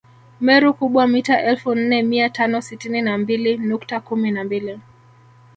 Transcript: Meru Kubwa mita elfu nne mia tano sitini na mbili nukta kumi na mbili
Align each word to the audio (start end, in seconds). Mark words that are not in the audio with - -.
Meru 0.45 0.73
Kubwa 0.73 1.07
mita 1.07 1.41
elfu 1.43 1.75
nne 1.75 2.03
mia 2.03 2.29
tano 2.29 2.61
sitini 2.61 3.01
na 3.01 3.17
mbili 3.17 3.57
nukta 3.57 3.99
kumi 3.99 4.31
na 4.31 4.43
mbili 4.43 4.79